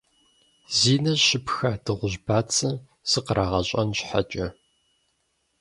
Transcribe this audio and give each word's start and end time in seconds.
Зи 0.77 0.95
нэ 1.03 1.13
щыпха 1.25 1.71
дыгъужь 1.83 2.17
бацэм 2.25 2.75
зыкърагъэщӀэн 3.09 3.89
щхьэкӀэ,. 3.97 4.47